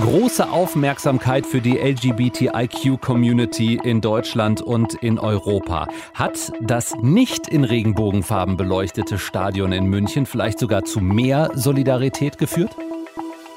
Große 0.00 0.50
Aufmerksamkeit 0.50 1.46
für 1.46 1.60
die 1.60 1.76
LGBTIQ-Community 1.76 3.78
in 3.84 4.00
Deutschland 4.00 4.62
und 4.62 4.94
in 4.94 5.18
Europa. 5.18 5.86
Hat 6.14 6.52
das 6.60 6.94
nicht 7.02 7.48
in 7.48 7.64
Regenbogenfarben 7.64 8.56
beleuchtete 8.56 9.18
Stadion 9.18 9.72
in 9.72 9.84
München 9.84 10.24
vielleicht 10.24 10.58
sogar 10.58 10.84
zu 10.84 11.00
mehr 11.00 11.50
Solidarität 11.54 12.38
geführt? 12.38 12.74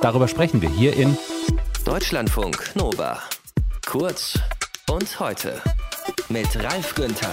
Darüber 0.02 0.28
sprechen 0.28 0.62
wir 0.62 0.70
hier 0.70 0.96
in 0.98 1.18
Deutschlandfunk 1.86 2.76
Nova. 2.76 3.20
Kurz 3.86 4.38
und 4.92 5.20
heute 5.20 5.62
mit 6.30 6.62
Ralf 6.62 6.96
Günther 6.96 7.30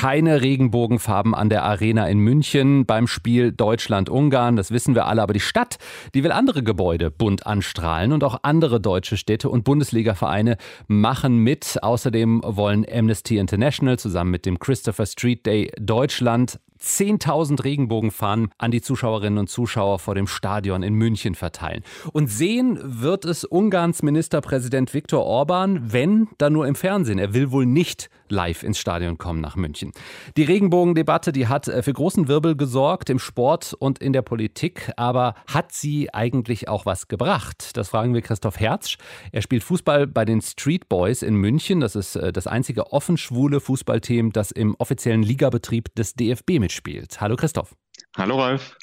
keine 0.00 0.40
Regenbogenfarben 0.40 1.34
an 1.34 1.50
der 1.50 1.62
Arena 1.62 2.08
in 2.08 2.20
München 2.20 2.86
beim 2.86 3.06
Spiel 3.06 3.52
Deutschland-Ungarn. 3.52 4.56
Das 4.56 4.70
wissen 4.70 4.94
wir 4.94 5.04
alle. 5.04 5.20
Aber 5.20 5.34
die 5.34 5.40
Stadt, 5.40 5.76
die 6.14 6.24
will 6.24 6.32
andere 6.32 6.62
Gebäude 6.62 7.10
bunt 7.10 7.44
anstrahlen 7.46 8.12
und 8.12 8.24
auch 8.24 8.38
andere 8.42 8.80
deutsche 8.80 9.18
Städte 9.18 9.50
und 9.50 9.62
Bundesliga-Vereine 9.64 10.56
machen 10.86 11.36
mit. 11.36 11.82
Außerdem 11.82 12.40
wollen 12.46 12.86
Amnesty 12.90 13.36
International 13.36 13.98
zusammen 13.98 14.30
mit 14.30 14.46
dem 14.46 14.58
Christopher 14.58 15.04
Street 15.04 15.44
Day 15.44 15.70
Deutschland 15.78 16.58
10.000 16.82 17.62
Regenbogenfahnen 17.62 18.48
an 18.56 18.70
die 18.70 18.80
Zuschauerinnen 18.80 19.38
und 19.38 19.50
Zuschauer 19.50 19.98
vor 19.98 20.14
dem 20.14 20.26
Stadion 20.26 20.82
in 20.82 20.94
München 20.94 21.34
verteilen. 21.34 21.84
Und 22.12 22.28
sehen 22.28 22.78
wird 22.82 23.26
es 23.26 23.44
Ungarns 23.44 24.02
Ministerpräsident 24.02 24.94
Viktor 24.94 25.26
Orban, 25.26 25.92
wenn, 25.92 26.28
dann 26.38 26.54
nur 26.54 26.66
im 26.66 26.74
Fernsehen. 26.74 27.18
Er 27.18 27.34
will 27.34 27.50
wohl 27.50 27.66
nicht 27.66 28.08
live 28.30 28.62
ins 28.62 28.78
Stadion 28.78 29.18
kommen 29.18 29.40
nach 29.40 29.56
München. 29.56 29.92
Die 30.38 30.44
Regenbogendebatte, 30.44 31.32
die 31.32 31.48
hat 31.48 31.68
äh, 31.68 31.82
für 31.82 31.92
großen 31.92 32.28
Wirbel 32.28 32.56
gesorgt 32.56 33.10
im 33.10 33.18
Sport 33.18 33.74
und 33.78 33.98
in 33.98 34.14
der 34.14 34.22
Politik. 34.22 34.90
Aber 34.96 35.34
hat 35.46 35.72
sie 35.72 36.12
eigentlich 36.14 36.68
auch 36.68 36.86
was 36.86 37.08
gebracht? 37.08 37.76
Das 37.76 37.90
fragen 37.90 38.14
wir 38.14 38.22
Christoph 38.22 38.58
Herzsch. 38.58 38.96
Er 39.32 39.42
spielt 39.42 39.62
Fußball 39.62 40.06
bei 40.06 40.24
den 40.24 40.40
Street 40.40 40.88
Boys 40.88 41.22
in 41.22 41.34
München. 41.34 41.80
Das 41.80 41.94
ist 41.94 42.16
äh, 42.16 42.32
das 42.32 42.46
einzige 42.46 42.90
offen 42.92 43.18
schwule 43.18 43.60
Fußballteam, 43.60 44.32
das 44.32 44.50
im 44.50 44.74
offiziellen 44.78 45.22
Ligabetrieb 45.22 45.94
des 45.94 46.14
DFB 46.14 46.58
mit 46.58 46.70
mitspielt. 46.70 47.20
Hallo 47.20 47.34
Christoph. 47.34 47.74
Hallo 48.16 48.38
Ralf. 48.40 48.76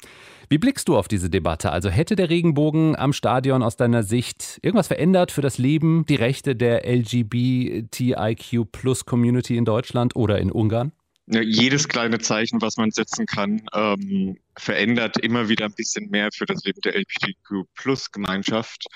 Wie 0.50 0.56
blickst 0.56 0.88
du 0.88 0.96
auf 0.96 1.08
diese 1.08 1.28
Debatte? 1.28 1.72
Also 1.72 1.90
hätte 1.90 2.16
der 2.16 2.30
Regenbogen 2.30 2.96
am 2.96 3.12
Stadion 3.12 3.62
aus 3.62 3.76
deiner 3.76 4.02
Sicht 4.02 4.58
irgendwas 4.62 4.86
verändert 4.86 5.30
für 5.30 5.42
das 5.42 5.58
Leben, 5.58 6.06
die 6.06 6.14
Rechte 6.14 6.56
der 6.56 6.86
LGBTIQ-Plus-Community 6.86 9.58
in 9.58 9.66
Deutschland 9.66 10.16
oder 10.16 10.38
in 10.38 10.50
Ungarn? 10.50 10.92
Jedes 11.26 11.88
kleine 11.88 12.18
Zeichen, 12.18 12.62
was 12.62 12.78
man 12.78 12.90
setzen 12.90 13.26
kann, 13.26 13.60
ähm, 13.74 14.38
verändert 14.56 15.18
immer 15.18 15.50
wieder 15.50 15.66
ein 15.66 15.74
bisschen 15.74 16.08
mehr 16.08 16.30
für 16.32 16.46
das 16.46 16.64
Leben 16.64 16.80
der 16.80 16.96
LGBTQ-Plus-Gemeinschaft. 16.96 18.86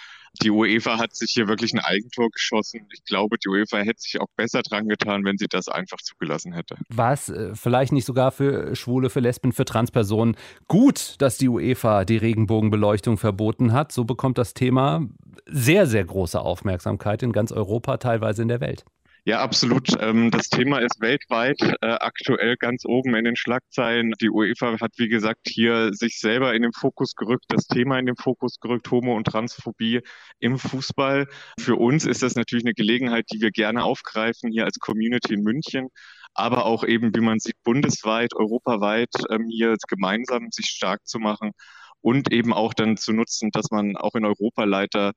Die 0.40 0.50
UEFA 0.50 0.98
hat 0.98 1.14
sich 1.14 1.32
hier 1.32 1.46
wirklich 1.46 1.72
ein 1.74 1.80
Eigentor 1.80 2.30
geschossen. 2.30 2.88
Ich 2.92 3.04
glaube, 3.04 3.36
die 3.38 3.48
UEFA 3.48 3.78
hätte 3.78 4.00
sich 4.00 4.20
auch 4.20 4.28
besser 4.36 4.62
dran 4.62 4.88
getan, 4.88 5.24
wenn 5.24 5.36
sie 5.36 5.46
das 5.48 5.68
einfach 5.68 5.98
zugelassen 5.98 6.52
hätte. 6.52 6.76
War 6.88 7.12
es 7.12 7.28
äh, 7.28 7.54
vielleicht 7.54 7.92
nicht 7.92 8.06
sogar 8.06 8.32
für 8.32 8.74
Schwule, 8.74 9.10
für 9.10 9.20
Lesben, 9.20 9.52
für 9.52 9.64
Transpersonen 9.64 10.36
gut, 10.68 11.16
dass 11.18 11.36
die 11.36 11.48
UEFA 11.48 12.04
die 12.04 12.16
Regenbogenbeleuchtung 12.16 13.18
verboten 13.18 13.72
hat? 13.72 13.92
So 13.92 14.04
bekommt 14.04 14.38
das 14.38 14.54
Thema 14.54 15.06
sehr, 15.46 15.86
sehr 15.86 16.04
große 16.04 16.40
Aufmerksamkeit 16.40 17.22
in 17.22 17.32
ganz 17.32 17.52
Europa, 17.52 17.98
teilweise 17.98 18.42
in 18.42 18.48
der 18.48 18.60
Welt. 18.60 18.84
Ja, 19.24 19.40
absolut. 19.40 19.88
Ähm, 20.00 20.32
das 20.32 20.48
Thema 20.48 20.78
ist 20.80 21.00
weltweit 21.00 21.60
äh, 21.80 21.86
aktuell 21.86 22.56
ganz 22.56 22.84
oben 22.84 23.14
in 23.14 23.24
den 23.24 23.36
Schlagzeilen. 23.36 24.14
Die 24.20 24.30
UEFA 24.30 24.80
hat, 24.80 24.92
wie 24.96 25.08
gesagt, 25.08 25.42
hier 25.48 25.90
sich 25.94 26.18
selber 26.18 26.54
in 26.54 26.62
den 26.62 26.72
Fokus 26.72 27.14
gerückt, 27.14 27.44
das 27.48 27.66
Thema 27.68 27.98
in 28.00 28.06
den 28.06 28.16
Fokus 28.16 28.58
gerückt, 28.58 28.90
Homo- 28.90 29.16
und 29.16 29.24
Transphobie 29.28 30.00
im 30.40 30.58
Fußball. 30.58 31.28
Für 31.60 31.76
uns 31.76 32.04
ist 32.04 32.22
das 32.22 32.34
natürlich 32.34 32.64
eine 32.64 32.74
Gelegenheit, 32.74 33.26
die 33.32 33.40
wir 33.40 33.52
gerne 33.52 33.84
aufgreifen 33.84 34.50
hier 34.50 34.64
als 34.64 34.78
Community 34.80 35.34
in 35.34 35.42
München 35.42 35.88
aber 36.34 36.64
auch 36.64 36.82
eben, 36.82 37.14
wie 37.14 37.20
man 37.20 37.38
sieht, 37.40 37.62
bundesweit, 37.62 38.34
europaweit 38.34 39.10
ähm, 39.30 39.48
hier 39.50 39.76
gemeinsam 39.88 40.50
sich 40.50 40.66
stark 40.66 41.06
zu 41.06 41.18
machen 41.18 41.52
und 42.00 42.32
eben 42.32 42.52
auch 42.54 42.72
dann 42.74 42.96
zu 42.96 43.12
nutzen, 43.12 43.50
dass 43.52 43.70
man 43.70 43.96
auch 43.98 44.14
in 44.14 44.24
Europa 44.24 44.64
Leiter 44.64 45.12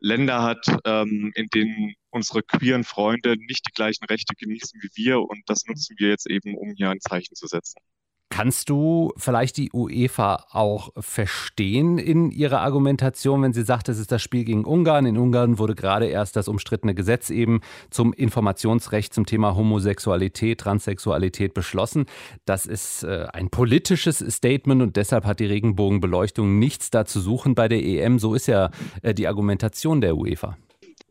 Länder 0.00 0.42
hat, 0.42 0.66
ähm, 0.84 1.32
in 1.34 1.48
denen 1.48 1.94
unsere 2.10 2.42
queeren 2.42 2.84
Freunde 2.84 3.36
nicht 3.36 3.66
die 3.68 3.72
gleichen 3.72 4.04
Rechte 4.06 4.34
genießen 4.36 4.80
wie 4.82 4.90
wir. 4.94 5.20
Und 5.20 5.42
das 5.46 5.64
nutzen 5.66 5.96
wir 5.98 6.08
jetzt 6.08 6.28
eben, 6.30 6.56
um 6.56 6.72
hier 6.76 6.90
ein 6.90 7.00
Zeichen 7.00 7.34
zu 7.34 7.46
setzen. 7.46 7.80
Kannst 8.28 8.70
du 8.70 9.12
vielleicht 9.16 9.56
die 9.56 9.70
UEFA 9.72 10.46
auch 10.50 10.90
verstehen 10.98 11.96
in 11.96 12.32
ihrer 12.32 12.60
Argumentation, 12.60 13.40
wenn 13.42 13.52
sie 13.52 13.62
sagt, 13.62 13.88
es 13.88 13.98
ist 13.98 14.10
das 14.10 14.20
Spiel 14.20 14.44
gegen 14.44 14.64
Ungarn? 14.64 15.06
In 15.06 15.16
Ungarn 15.16 15.58
wurde 15.58 15.76
gerade 15.76 16.06
erst 16.06 16.34
das 16.34 16.48
umstrittene 16.48 16.94
Gesetz 16.94 17.30
eben 17.30 17.60
zum 17.88 18.12
Informationsrecht 18.12 19.14
zum 19.14 19.26
Thema 19.26 19.54
Homosexualität, 19.54 20.58
Transsexualität 20.58 21.54
beschlossen. 21.54 22.06
Das 22.44 22.66
ist 22.66 23.04
äh, 23.04 23.28
ein 23.32 23.48
politisches 23.48 24.18
Statement 24.18 24.82
und 24.82 24.96
deshalb 24.96 25.24
hat 25.24 25.38
die 25.38 25.46
Regenbogenbeleuchtung 25.46 26.58
nichts 26.58 26.90
da 26.90 27.04
zu 27.04 27.20
suchen 27.20 27.54
bei 27.54 27.68
der 27.68 27.82
EM. 27.82 28.18
So 28.18 28.34
ist 28.34 28.48
ja 28.48 28.70
äh, 29.02 29.14
die 29.14 29.28
Argumentation 29.28 30.00
der 30.00 30.16
UEFA. 30.16 30.56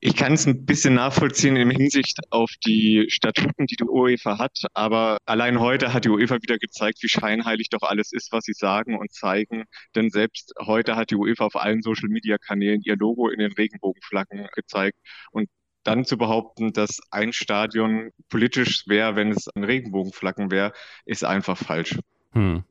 Ich 0.06 0.16
kann 0.16 0.34
es 0.34 0.46
ein 0.46 0.68
bisschen 0.68 0.94
nachvollziehen 0.94 1.56
in 1.56 1.72
Hinsicht 1.72 2.20
auf 2.30 2.52
die 2.64 3.08
Statuten, 3.10 3.66
die 3.66 3.76
die 3.76 3.86
UEFA 3.86 4.38
hat. 4.38 4.60
Aber 4.76 5.18
allein 5.26 5.60
heute 5.60 5.94
hat 5.94 6.06
die 6.06 6.10
UEFA 6.10 6.36
wieder 6.44 6.60
gezeigt, 6.60 7.02
wie 7.02 7.08
scheinheilig 7.08 7.70
doch 7.70 7.82
alles 7.82 8.14
ist, 8.14 8.32
was 8.32 8.44
sie 8.44 8.54
sagen 8.54 9.00
und 9.00 9.12
zeigen. 9.12 9.64
Denn 9.96 10.12
selbst 10.12 10.54
heute 10.64 10.96
hat 10.96 11.10
die 11.10 11.16
UEFA 11.16 11.46
auf 11.48 11.56
allen 11.56 11.82
Social-Media-Kanälen 11.82 12.84
ihr 12.84 12.96
Logo 12.98 13.30
in 13.30 13.40
den 13.40 13.52
Regenbogenflaggen 13.54 14.48
gezeigt. 14.54 15.00
Und 15.32 15.50
dann 15.82 16.06
zu 16.06 16.20
behaupten, 16.20 16.72
dass 16.72 17.00
ein 17.10 17.34
Stadion 17.34 18.12
politisch 18.30 18.84
wäre, 18.86 19.16
wenn 19.16 19.32
es 19.32 19.48
an 19.56 19.64
Regenbogenflaggen 19.64 20.52
wäre, 20.52 20.72
ist 21.06 21.24
einfach 21.24 21.58
falsch. 21.58 21.98
Hm. 22.34 22.64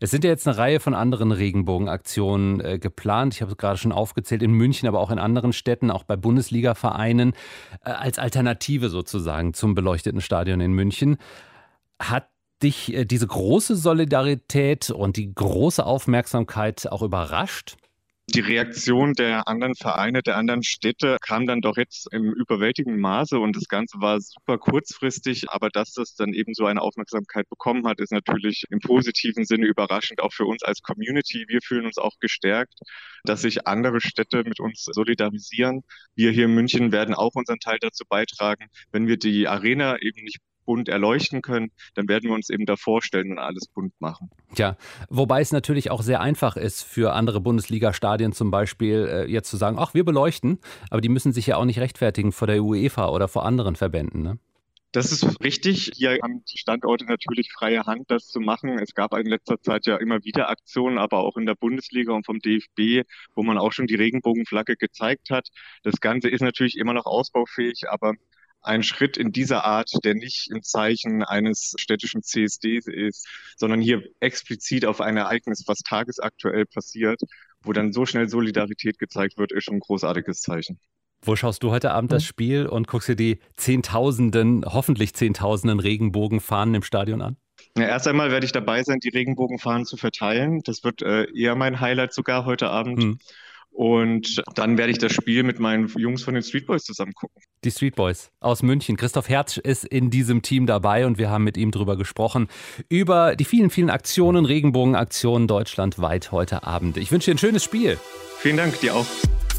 Es 0.00 0.10
sind 0.10 0.24
ja 0.24 0.30
jetzt 0.30 0.46
eine 0.46 0.56
Reihe 0.56 0.80
von 0.80 0.94
anderen 0.94 1.32
Regenbogenaktionen 1.32 2.60
äh, 2.60 2.78
geplant. 2.78 3.34
Ich 3.34 3.42
habe 3.42 3.52
es 3.52 3.58
gerade 3.58 3.78
schon 3.78 3.92
aufgezählt, 3.92 4.42
in 4.42 4.52
München, 4.52 4.88
aber 4.88 5.00
auch 5.00 5.10
in 5.10 5.18
anderen 5.18 5.52
Städten, 5.52 5.90
auch 5.90 6.04
bei 6.04 6.16
Bundesliga-Vereinen, 6.16 7.32
äh, 7.84 7.90
als 7.90 8.18
Alternative 8.18 8.88
sozusagen 8.88 9.54
zum 9.54 9.74
beleuchteten 9.74 10.20
Stadion 10.20 10.60
in 10.60 10.72
München. 10.72 11.16
Hat 11.98 12.28
dich 12.62 12.94
äh, 12.94 13.04
diese 13.04 13.26
große 13.26 13.76
Solidarität 13.76 14.90
und 14.90 15.16
die 15.16 15.34
große 15.34 15.84
Aufmerksamkeit 15.84 16.90
auch 16.90 17.02
überrascht? 17.02 17.76
Die 18.34 18.40
Reaktion 18.40 19.14
der 19.14 19.48
anderen 19.48 19.74
Vereine, 19.74 20.22
der 20.22 20.36
anderen 20.36 20.62
Städte 20.62 21.16
kam 21.22 21.46
dann 21.46 21.62
doch 21.62 21.78
jetzt 21.78 22.12
im 22.12 22.34
überwältigenden 22.34 23.00
Maße 23.00 23.38
und 23.38 23.56
das 23.56 23.68
Ganze 23.68 24.02
war 24.02 24.20
super 24.20 24.58
kurzfristig, 24.58 25.48
aber 25.48 25.70
dass 25.70 25.94
das 25.94 26.14
dann 26.14 26.34
eben 26.34 26.52
so 26.52 26.66
eine 26.66 26.82
Aufmerksamkeit 26.82 27.48
bekommen 27.48 27.86
hat, 27.86 28.00
ist 28.00 28.12
natürlich 28.12 28.64
im 28.68 28.80
positiven 28.80 29.46
Sinne 29.46 29.66
überraschend, 29.66 30.20
auch 30.20 30.34
für 30.34 30.44
uns 30.44 30.62
als 30.62 30.82
Community. 30.82 31.46
Wir 31.48 31.60
fühlen 31.64 31.86
uns 31.86 31.96
auch 31.96 32.18
gestärkt, 32.20 32.74
dass 33.24 33.40
sich 33.40 33.66
andere 33.66 34.02
Städte 34.02 34.44
mit 34.44 34.60
uns 34.60 34.84
solidarisieren. 34.84 35.80
Wir 36.14 36.30
hier 36.30 36.44
in 36.44 36.54
München 36.54 36.92
werden 36.92 37.14
auch 37.14 37.34
unseren 37.34 37.60
Teil 37.60 37.78
dazu 37.80 38.04
beitragen, 38.06 38.66
wenn 38.92 39.06
wir 39.06 39.16
die 39.16 39.48
Arena 39.48 39.96
eben 40.02 40.22
nicht 40.22 40.40
bunt 40.68 40.90
erleuchten 40.90 41.40
können, 41.40 41.70
dann 41.94 42.08
werden 42.08 42.28
wir 42.28 42.34
uns 42.34 42.50
eben 42.50 42.66
da 42.66 42.76
vorstellen 42.76 43.30
und 43.30 43.38
alles 43.38 43.68
bunt 43.68 43.98
machen. 44.00 44.28
Ja, 44.54 44.76
wobei 45.08 45.40
es 45.40 45.50
natürlich 45.50 45.90
auch 45.90 46.02
sehr 46.02 46.20
einfach 46.20 46.58
ist 46.58 46.82
für 46.82 47.14
andere 47.14 47.40
Bundesliga-Stadien 47.40 48.32
zum 48.32 48.50
Beispiel 48.50 49.08
äh, 49.10 49.32
jetzt 49.32 49.48
zu 49.48 49.56
sagen, 49.56 49.78
ach, 49.80 49.94
wir 49.94 50.04
beleuchten, 50.04 50.58
aber 50.90 51.00
die 51.00 51.08
müssen 51.08 51.32
sich 51.32 51.46
ja 51.46 51.56
auch 51.56 51.64
nicht 51.64 51.78
rechtfertigen 51.78 52.32
vor 52.32 52.46
der 52.46 52.62
UEFA 52.62 53.08
oder 53.08 53.28
vor 53.28 53.46
anderen 53.46 53.76
Verbänden. 53.76 54.22
Ne? 54.22 54.38
Das 54.92 55.10
ist 55.10 55.42
richtig. 55.42 55.90
Hier 55.94 56.18
haben 56.22 56.44
die 56.44 56.58
Standorte 56.58 57.06
natürlich 57.06 57.50
freie 57.50 57.84
Hand, 57.84 58.10
das 58.10 58.28
zu 58.28 58.40
machen. 58.40 58.78
Es 58.78 58.94
gab 58.94 59.14
in 59.14 59.26
letzter 59.26 59.58
Zeit 59.62 59.86
ja 59.86 59.96
immer 59.96 60.22
wieder 60.24 60.50
Aktionen, 60.50 60.98
aber 60.98 61.20
auch 61.20 61.38
in 61.38 61.46
der 61.46 61.54
Bundesliga 61.54 62.12
und 62.12 62.26
vom 62.26 62.40
DFB, 62.40 63.08
wo 63.34 63.42
man 63.42 63.56
auch 63.56 63.72
schon 63.72 63.86
die 63.86 63.94
Regenbogenflagge 63.94 64.76
gezeigt 64.76 65.30
hat. 65.30 65.48
Das 65.82 66.00
Ganze 66.00 66.28
ist 66.28 66.42
natürlich 66.42 66.76
immer 66.76 66.92
noch 66.92 67.06
ausbaufähig, 67.06 67.88
aber 67.88 68.14
ein 68.62 68.82
Schritt 68.82 69.16
in 69.16 69.32
dieser 69.32 69.64
Art, 69.64 69.90
der 70.04 70.14
nicht 70.14 70.50
im 70.50 70.62
Zeichen 70.62 71.22
eines 71.22 71.74
städtischen 71.78 72.22
CSDs 72.22 72.86
ist, 72.86 73.26
sondern 73.56 73.80
hier 73.80 74.02
explizit 74.20 74.84
auf 74.84 75.00
ein 75.00 75.16
Ereignis, 75.16 75.64
was 75.66 75.78
tagesaktuell 75.78 76.66
passiert, 76.66 77.20
wo 77.62 77.72
dann 77.72 77.92
so 77.92 78.06
schnell 78.06 78.28
Solidarität 78.28 78.98
gezeigt 78.98 79.38
wird, 79.38 79.52
ist 79.52 79.64
schon 79.64 79.76
ein 79.76 79.80
großartiges 79.80 80.40
Zeichen. 80.40 80.78
Wo 81.22 81.34
schaust 81.34 81.62
du 81.62 81.70
heute 81.70 81.90
Abend 81.90 82.12
das 82.12 82.22
hm? 82.22 82.28
Spiel 82.28 82.66
und 82.66 82.86
guckst 82.86 83.08
dir 83.08 83.16
die 83.16 83.40
Zehntausenden, 83.56 84.64
hoffentlich 84.64 85.14
Zehntausenden 85.14 85.80
Regenbogenfahnen 85.80 86.76
im 86.76 86.82
Stadion 86.82 87.22
an? 87.22 87.36
Ja, 87.76 87.84
erst 87.84 88.06
einmal 88.06 88.30
werde 88.30 88.46
ich 88.46 88.52
dabei 88.52 88.82
sein, 88.84 89.00
die 89.00 89.08
Regenbogenfahnen 89.08 89.84
zu 89.84 89.96
verteilen. 89.96 90.60
Das 90.64 90.84
wird 90.84 91.02
äh, 91.02 91.26
eher 91.34 91.56
mein 91.56 91.80
Highlight 91.80 92.12
sogar 92.12 92.44
heute 92.44 92.70
Abend. 92.70 93.02
Hm. 93.02 93.18
Und 93.78 94.42
dann 94.56 94.76
werde 94.76 94.90
ich 94.90 94.98
das 94.98 95.12
Spiel 95.12 95.44
mit 95.44 95.60
meinen 95.60 95.86
Jungs 95.86 96.24
von 96.24 96.34
den 96.34 96.42
Street 96.42 96.66
Boys 96.66 96.82
zusammen 96.82 97.12
gucken. 97.12 97.40
Die 97.62 97.70
Street 97.70 97.94
Boys 97.94 98.32
aus 98.40 98.64
München. 98.64 98.96
Christoph 98.96 99.28
Herz 99.28 99.56
ist 99.56 99.84
in 99.84 100.10
diesem 100.10 100.42
Team 100.42 100.66
dabei 100.66 101.06
und 101.06 101.16
wir 101.16 101.30
haben 101.30 101.44
mit 101.44 101.56
ihm 101.56 101.70
darüber 101.70 101.96
gesprochen. 101.96 102.48
Über 102.88 103.36
die 103.36 103.44
vielen, 103.44 103.70
vielen 103.70 103.88
Aktionen, 103.88 104.46
Regenbogenaktionen 104.46 105.46
deutschlandweit 105.46 106.32
heute 106.32 106.64
Abend. 106.64 106.96
Ich 106.96 107.12
wünsche 107.12 107.30
dir 107.30 107.36
ein 107.36 107.38
schönes 107.38 107.62
Spiel. 107.62 107.98
Vielen 108.40 108.56
Dank, 108.56 108.80
dir 108.80 108.96
auch. 108.96 109.06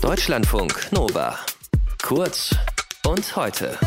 Deutschlandfunk 0.01 0.91
Nova. 0.91 1.39
Kurz 2.03 2.53
und 3.05 3.37
heute. 3.37 3.77